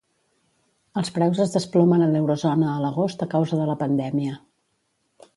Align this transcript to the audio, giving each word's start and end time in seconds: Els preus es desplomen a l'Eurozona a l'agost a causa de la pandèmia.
Els 1.01 1.11
preus 1.17 1.41
es 1.43 1.51
desplomen 1.55 2.05
a 2.05 2.07
l'Eurozona 2.15 2.71
a 2.71 2.79
l'agost 2.85 3.21
a 3.25 3.27
causa 3.35 3.59
de 3.61 3.67
la 3.73 3.77
pandèmia. 3.83 4.39